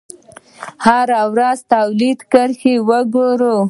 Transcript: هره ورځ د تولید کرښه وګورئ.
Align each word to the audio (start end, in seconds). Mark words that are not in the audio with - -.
هره 0.85 1.21
ورځ 1.33 1.59
د 1.63 1.67
تولید 1.73 2.19
کرښه 2.31 2.73
وګورئ. 2.89 3.57